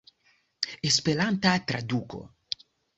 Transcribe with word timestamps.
Esperanta 0.91 1.55
traduko. 1.69 2.27